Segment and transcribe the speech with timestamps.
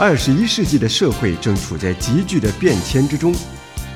[0.00, 3.34] 二十一世纪的社会正处在急剧的变迁之中，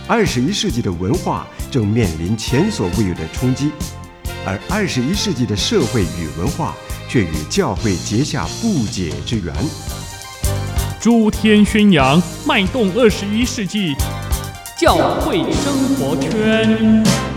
[0.07, 3.71] 二十一世纪的文化正面临前所未有的冲击，
[4.45, 6.75] 而二十一世纪的社会与文化
[7.09, 9.55] 却与教会结下不解之缘。
[11.01, 13.95] 诸天宣扬，脉动二十一世纪，
[14.79, 17.34] 教会生活圈。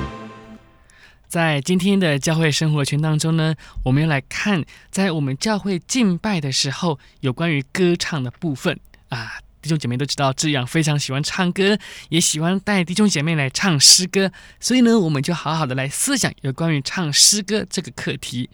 [1.38, 9.34] 在今天的教会生活圈当中呢，我们要来看，在我们教会敬拜的时候，有关于歌唱的部分啊。
[9.62, 11.78] 弟兄姐妹都知道，志扬非常喜欢唱歌，
[12.10, 18.50] 也喜欢带弟兄姐妹来唱诗歌，所以呢，我们就好好的来思想有关于唱诗歌这个课题。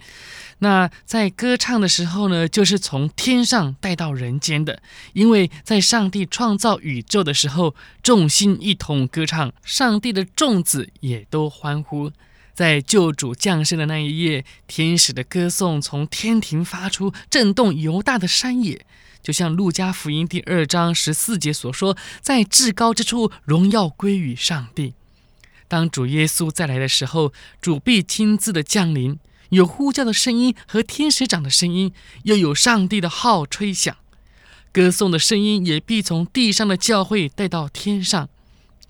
[0.59, 4.81] 那在歌唱的时候呢，就是从天上带到人间的，
[5.13, 12.11] 因为在上帝创造宇宙的时候，众星一同歌唱，上帝的众子也都欢呼。
[12.53, 18.85] 在救主降生的那一夜，天使的歌颂从天庭发出，震动犹大的山野，
[19.23, 24.93] 就像路加福音第二章十四节所说：“在至高之处，荣耀归于上帝。”
[25.67, 29.17] 当主耶稣再来的时候，主必亲自的降临，
[29.49, 31.91] 有呼叫的声音和天使长的声音，
[32.23, 33.97] 又有上帝的号吹响，
[34.71, 38.29] 歌颂的声音也必从地上的教会带到天上，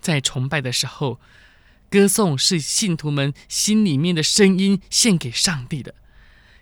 [0.02, 1.18] 在崇拜的时候。
[1.94, 5.94] 歌颂是信徒们心里面的声音，献给上帝的。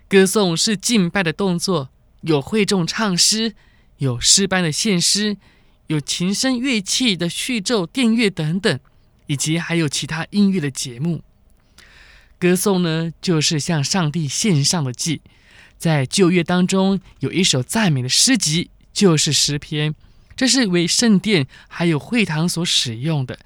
[0.07, 1.89] 歌颂是敬拜的动作，
[2.21, 3.55] 有会众唱诗，
[3.97, 5.37] 有诗班的献诗，
[5.87, 8.79] 有琴声乐器的序奏、电乐等等，
[9.25, 11.23] 以及还有其他音乐的节目。
[12.37, 15.21] 歌颂呢，就是向上帝献上的祭。
[15.79, 19.95] 在旧约当中，有一首赞美的诗集，就是诗篇，
[20.35, 23.39] 这是为圣殿还有会堂所使用的。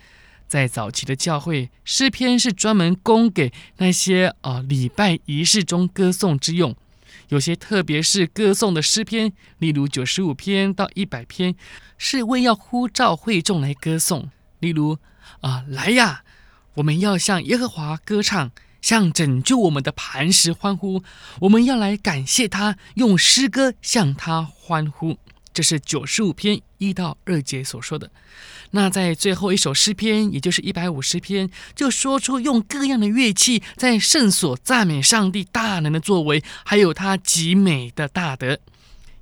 [0.47, 6.75] 在早期的教会，诗篇是专门供给那些啊礼拜仪式中歌颂之用。
[7.29, 11.55] 有些特别是歌颂的诗篇，例如九十五篇到一百篇，
[11.97, 14.29] 是为要呼召会众来歌颂。
[14.59, 14.97] 例如
[15.41, 16.23] 啊，来呀，
[16.75, 21.03] 我们要向耶和华歌唱，向拯救我们的磐石欢呼。
[21.41, 25.17] 我们要来感谢他，用诗歌向他欢呼。
[25.57, 28.11] 这是九十五篇一到二节所说的。
[28.69, 38.59] 那在最后一首诗篇，也就是一百五十篇，就说出用各样的乐器在圣所赞美上帝大能的作为，还有他极美的大德。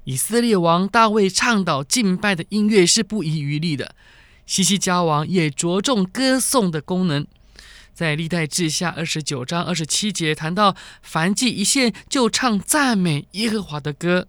[0.04, 3.96] 以色列王大卫倡导敬拜的音乐是不遗余力的。
[4.46, 7.26] 西西家王也着重歌颂的功能，
[7.94, 14.28] 在历代志下二十九章二十七节谈到，凡祭一献就唱赞美耶和华的歌。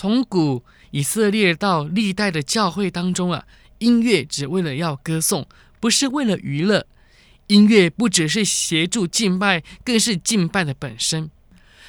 [0.00, 3.44] 从古以色列到历代的教会当中啊，
[3.78, 5.48] 音乐只为了要歌颂，
[5.80, 6.86] 不是为了娱乐。
[7.48, 11.28] 音乐不只是协助敬拜，更是敬拜的本身。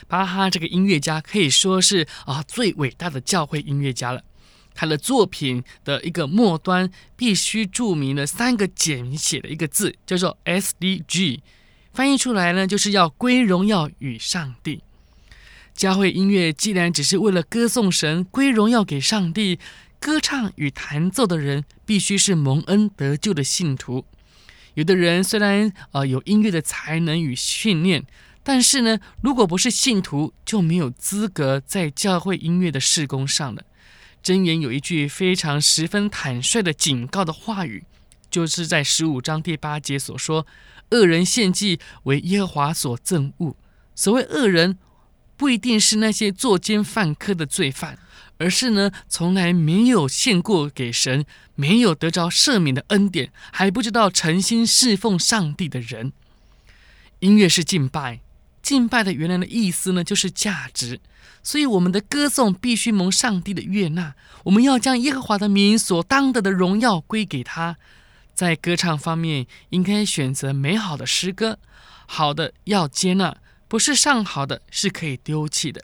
[0.08, 4.24] 巴哈这个音乐家可以说是啊最伟大的教会音乐家了。
[4.74, 11.42] 他的作品的一个末端必须注明了三个简写的一个字，叫做 SDG，
[11.94, 14.82] 翻译出来呢就是要归荣耀与上帝。
[15.76, 19.60] 教会音乐既然只是为了歌颂神、归荣耀给上帝，
[20.00, 24.06] 歌唱与弹奏的人必须是蒙恩得救的信徒。
[24.74, 28.06] 有的人虽然呃有音乐的才能与训练，
[28.44, 33.64] 但是呢，如果不是信徒，就没有资格在教会音乐的事工上了。
[34.22, 37.86] 箴言有一句非常十分坦率的警告的话语，
[38.30, 40.46] 就是在十五章第八节所说
[40.92, 43.56] ：“恶人献祭为耶和华所憎恶。”
[43.96, 44.78] 所谓恶人。
[45.40, 47.98] 不一定是那些作奸犯科的罪犯，
[48.40, 56.12] 而是呢，从来没有献过给神，没有得着赦免的恩典，还不知道诚心侍奉上帝的人。
[57.20, 58.20] 音乐是敬拜，
[58.62, 61.00] 敬拜的原来的意思呢，就是价值。
[61.42, 67.78] 所以我们的歌颂必须蒙上帝的悦纳，我们要将耶和华的名所当得的荣耀归给他。
[68.36, 71.60] 在歌唱方面，应该选择美好的诗歌，
[72.06, 73.38] 好的要接纳。
[73.70, 75.82] 不是上好的，是可以丢弃的。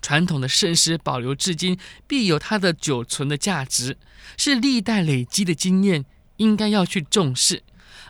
[0.00, 3.96] 传统的圣诗保留至今，必有它的久存的价值，
[4.36, 6.04] 是历代累积的经验，
[6.38, 7.62] 应该要去重视。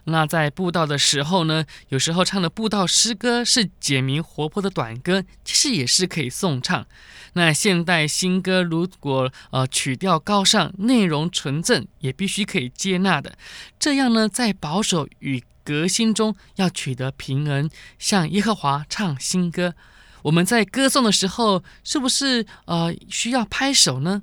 [0.04, 6.86] 那在布道的时候呢，有时候唱的布道诗歌是简明活泼的短歌，其实也是可以颂唱。
[7.34, 13.36] 那现代新歌如果呃曲调高尚，内容纯正，也必须可以接纳的。
[13.78, 17.68] 这样呢，在保守与革新中要取得平衡，
[17.98, 19.74] 向耶和华唱新歌。
[20.22, 24.22] 我们在歌颂的时候，是不是呃需要拍手呢？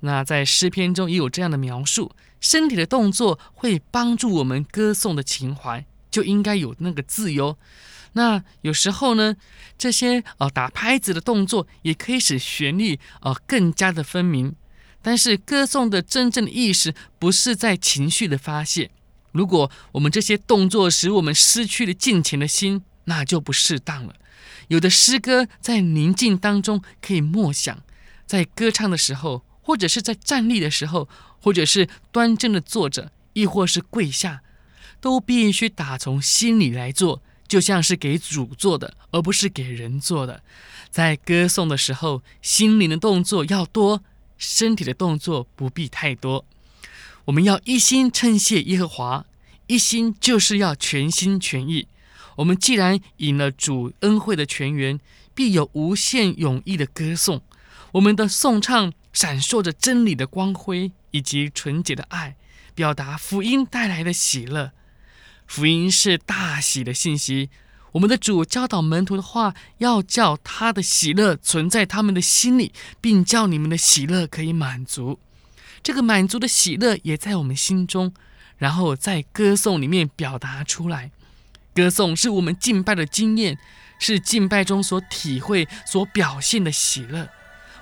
[0.00, 2.10] 那在诗篇中也有这样的描述：
[2.40, 7.56] 身体的动作会帮助我们歌颂的情怀，就应该有那个自由。
[8.14, 9.36] 那有时候呢，
[9.78, 14.56] 这些呃打拍子的动作也可以使旋律呃更加的分明。
[15.00, 18.90] 但是歌颂的真正的意思不是在情绪的发泄。
[19.34, 24.14] 如果我们这些动作使我们失去了敬虔的心，那就不适当了。
[24.68, 27.82] 有的诗歌在宁静当中可以默想，
[28.26, 31.08] 在歌唱的时候，或者是在站立的时候，
[31.40, 34.42] 或者是端正的坐着，亦或是跪下，
[35.00, 40.44] 都必须打从心里来做，就像是给主做的，而不是给人做的。
[40.90, 44.04] 在歌颂的时候，心灵的动作要多，
[44.38, 46.46] 身体的动作不必太多。
[47.26, 49.26] 我们要一心称谢耶和华，
[49.66, 51.88] 一心就是要全心全意。
[52.36, 55.00] 我们既然引了主恩惠的泉源，
[55.34, 57.40] 必有无限永溢的歌颂。
[57.92, 62.36] 我们的颂唱闪烁着真理的光辉以及纯洁的爱，
[62.74, 64.72] 表达福音带来的喜乐。
[65.46, 67.50] 福音是大喜的信息。
[67.92, 75.20] 我们的主教导门徒的话，要叫他的喜乐存在他们的心里，并叫你们的喜乐可以满足。
[75.84, 78.14] 这个满足的喜乐也在我们心中，
[78.56, 81.10] 然后在歌颂里面表达出来。
[81.74, 83.58] 歌颂是我们敬拜的经验，
[83.98, 87.28] 是敬拜中所体会、所表现的喜乐。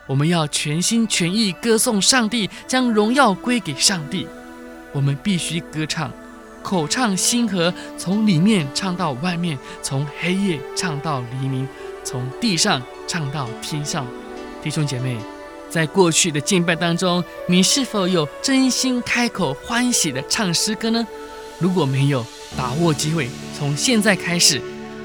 [0.09, 4.27] 我们要全心全意歌颂上帝，将荣耀归给上帝。
[4.93, 6.13] 我们必须歌唱，
[6.61, 11.69] 口唱心和，从里面唱到外面，从黑夜唱到黎明，
[12.03, 14.05] 从地上唱到天上。
[14.61, 15.17] 弟兄姐妹，
[15.73, 21.03] 在过去的敬拜当中，你是否有真心开口欢喜的唱诗歌呢？
[21.59, 22.23] 如果没有，
[22.55, 23.27] 把握机会，
[23.59, 24.61] 从现在开始，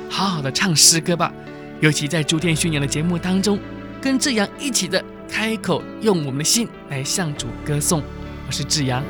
[0.09, 1.31] 好好的唱诗歌吧。
[1.79, 3.57] 尤其在诸天宣扬的节目当中，
[4.01, 8.03] 跟志扬一起的开口，用我们的心来向主歌颂。
[8.45, 9.01] 我是志扬。